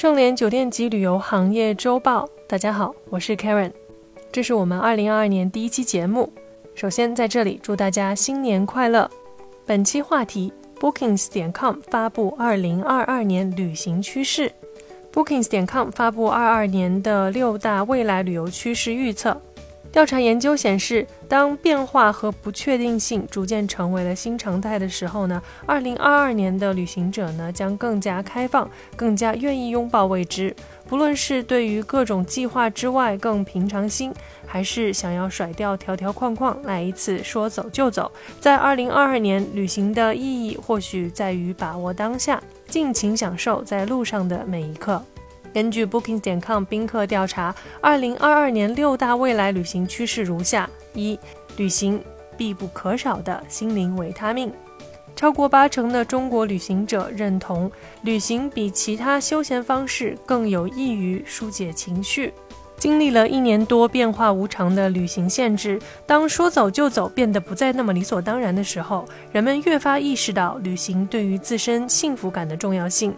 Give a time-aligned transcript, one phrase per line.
[0.00, 3.70] 盛联酒店及旅游行业周报，大家好，我是 Karen，
[4.32, 6.32] 这是我们二零二二年第一期节目。
[6.74, 9.10] 首先在这里祝大家新年快乐。
[9.66, 10.50] 本期话题
[10.80, 14.50] ：Bookings 点 com 发布二零二二年旅行趋势。
[15.12, 19.38] Bookings 点 com 发布二二年的六大未来旅游趋势预测。
[19.92, 30.54] 调查研究显示，当变化和不确定性逐渐成为了新常态的时候呢，二零二二年的旅行者呢将更加开放，更加愿意拥抱未知。
[30.88, 34.12] 不论是对于各种计划之外更平常心，
[34.46, 45.04] 还是想要甩掉条条框框来一次说走就走，在二零二二年旅行的意义或许在于把握当下，尽情享受在路上的每一刻。
[45.52, 51.18] 根据 Booking 点 com 宾客调查，二零二二年六大未来旅行趋势如下：一、
[51.56, 52.02] 旅行
[52.36, 54.52] 必不可少的心灵维他命。
[55.16, 57.70] 超过八成的中国旅行者认同，
[58.02, 62.32] 旅行比其他休闲方式更有益于疏解情绪。
[62.78, 73.14] 经历了一年多变化无常的旅行限制，当说走就走变得不再那么理所当然的时候，人们越发意识到旅行对于自身幸福感的重要性。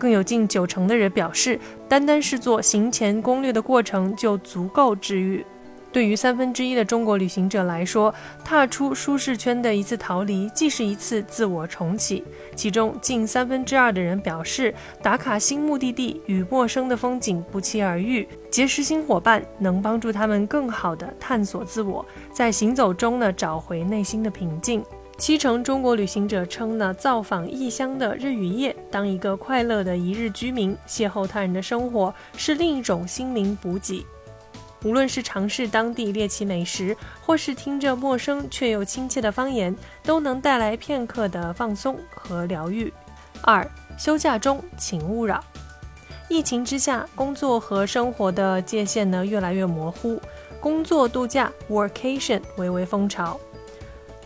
[0.00, 5.44] 更有近九成的人表示，单单是做行前攻略的过程就足够治愈。
[5.92, 12.22] 对于三分之一的中国旅行者来说，踏出舒适圈的一次逃离，既是一次自我重启。
[12.54, 24.84] 其中近三分之二的人表示，打卡新目的地与陌生的风景不期而遇，结识新伙伴能帮助他们更好地探索自我，在行走中呢找回内心的平静。
[25.20, 34.06] 七成中国旅行者称呢，造访异乡的日与夜，当一个快乐的一日居民，邂逅他人的生活，是另一种心灵补给。
[34.82, 42.90] 无论是尝试当地猎奇美食，或是听着陌生却又亲切的方言，都能带来片刻的放松和疗愈。
[43.42, 45.44] 二，休假中请勿扰。
[46.30, 50.18] 疫情之下，工作和生活的界限呢越来越模糊，
[50.60, 53.38] 工作度假 （workation） 微微风潮。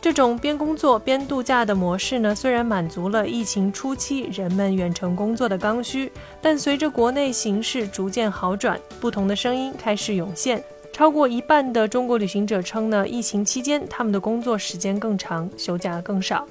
[0.04, 10.62] 这种边工作边度假的模式呢，虽然满足了疫情初期人们远程工作的刚需，但随着国内形势逐渐好转，不同的声音开始涌现。
[10.92, 16.46] 超过一半的中国旅行者称呢，疫情期间他们的工作时间更长，休假更少。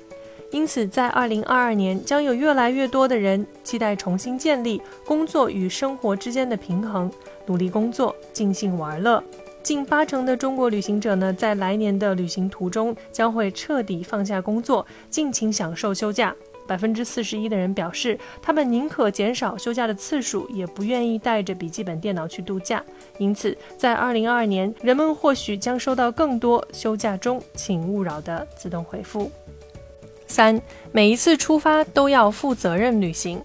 [0.50, 7.08] 因此，在二零二二年，将有越来越多的人期待重新建立工作与生活之间的平衡，
[7.46, 9.24] 努力工作，尽兴玩乐。
[9.63, 16.35] 近八成的中国旅行者呢，在来年的旅行途中将会彻底放下工作，尽情享受休假。
[16.68, 22.84] 百分之四十一的人表示，他们宁可减少休假的次数，也不愿意带着笔记本电脑去度假。
[23.18, 29.31] 因此，在二零二二年，人们或许将收到更多“休假中请勿扰”的自动回复。
[30.28, 33.41] 三，每一次出发都要负责任旅行。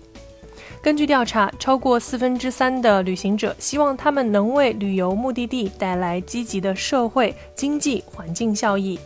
[0.80, 8.98] 根据调查，超过四分之三的旅行者希望他们能为旅游目的地带来积极的社会、经济、环境效益。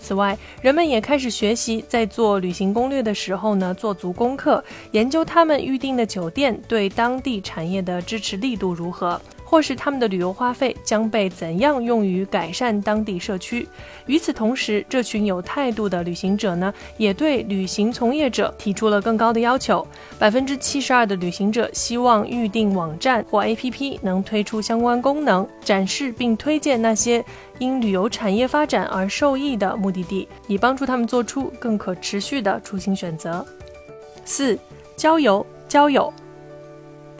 [0.00, 9.20] 此外，人们也开始学习，在做旅行攻略的时候呢，做足功课，研究他们预定的酒店对当地产业的支持力度如何。
[9.52, 13.68] 或是他们的旅游花费将被怎样用于改善当地社区？
[14.06, 19.86] 与此同时，这群有态度的旅行者呢，也对旅行从业者提出了更高的要求。
[20.18, 27.22] 百分之七十二的旅行者希望预订网站或 APP 能推出相关功能，展示并推荐那些
[27.58, 33.44] 因旅游产业发展而受益的目的地，以帮助他们做出更可持续的出行选择。
[34.24, 34.58] 四、
[34.96, 36.10] 郊游交友。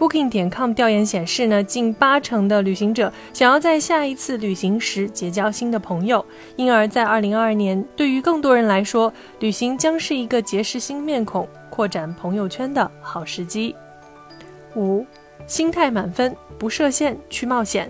[0.03, 6.27] Booking 点 com 调研显示呢，近八成的旅行者想要在下一次旅行时结交新的朋友，
[6.57, 13.77] 因而，在二零二二年，对于更多人来说，旅行将是一个结识新面孔、扩展朋友圈的好时机。
[14.75, 15.07] 五，
[15.47, 17.89] 心态满分，不设限去冒险。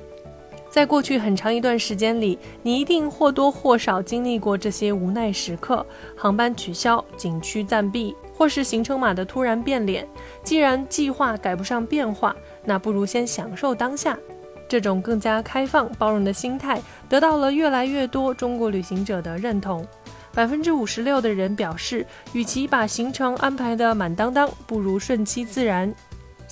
[0.72, 5.84] 在过去很长一段时间里，你一定或多或少经历过这些无奈时刻：
[6.16, 8.16] 航班取消、景区暂闭。
[8.34, 10.08] 或是行程码的突然变脸，
[10.42, 12.34] 既然计划赶不上变化，
[12.64, 14.18] 那不如先享受当下。
[14.66, 19.86] 这种更加开放包容的心态得到了越来越多中国旅行者的认同。
[20.32, 25.94] 百分之五十六的人表示，与其把行程安排得满当当，不如顺其自然，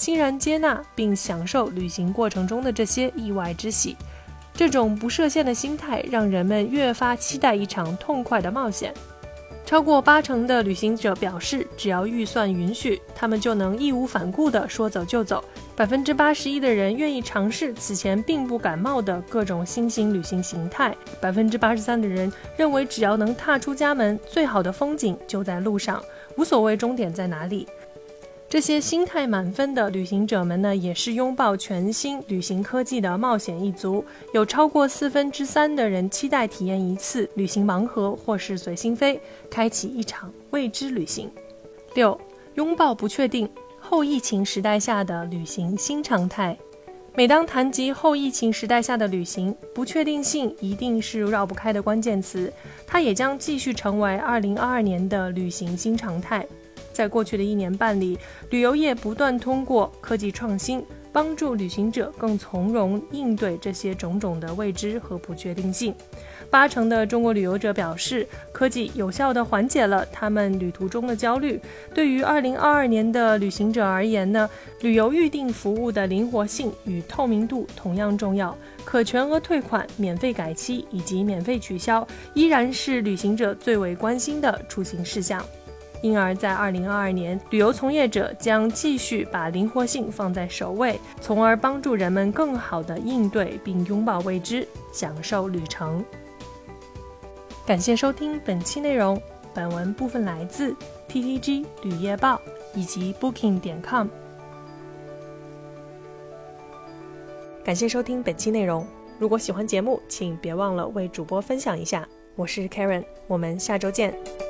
[0.01, 3.95] 欣然接纳并享受旅行过程中的这些意外之喜。
[4.55, 8.95] 这种不设限的心态，让人们越发期待一场痛快的冒险。
[9.67, 15.45] 超过八成的旅行者表示，只要预算允许，他们就能义无反顾地说走就走。
[15.77, 20.97] 百分之八十一的人愿意尝试此前并不感冒的各种新型旅行形态。
[21.21, 26.03] 百分之八十三的人认为，只要能踏出家门，最好的风景就在路上，
[26.39, 27.69] 无所谓终点在哪里。
[28.51, 34.05] 这些心态满分的旅行者们呢，也是拥抱全新旅行科技的冒险一族。
[34.35, 41.31] 有超过四分之三的人期待体验一次旅行盲盒或是随心飞，开启一场未知旅行。
[41.95, 42.21] 六，
[42.55, 43.49] 拥抱不确定，
[43.79, 46.59] 后疫情时代下的旅行新常态。
[47.15, 52.53] 每当谈及后疫情时代下的旅行，不确定性一定是绕不开的关键词。
[52.85, 56.45] 它也将继续成为2022年的旅行新常态。
[56.93, 58.19] 在过去的一年半里，
[58.51, 60.85] 旅游业不断通过科技创新。
[61.13, 65.93] 帮助旅行者更从容应对这些种种的未知和不确定性。
[66.49, 71.61] 八成的中国旅游者表示，科技有效地缓解了他们旅途中的焦虑。
[71.93, 74.49] 对于2022年的旅行者而言呢，
[74.83, 78.57] 旅游预订服务的灵活性与透明度同样重要。
[78.85, 85.45] 可全额退款、免费改期以及免费取消，依然是旅行者最为关心的出行事项。
[86.03, 96.03] 因而，在二零二二年，旅游从业者将继续把灵活性放在首位，从而帮助人们更好地应对并拥抱未知，享受旅程。
[97.67, 99.21] 感谢收听本期内容，
[99.53, 100.75] 本文部分来自
[101.09, 102.41] TTG 旅业报
[102.75, 104.09] 以及 Booking 点 com。
[107.63, 108.87] 感谢收听本期内容，
[109.19, 112.09] 如果喜欢节目，请别忘了为主播分享一下。
[112.37, 114.50] 我是 Karen，我们下周见。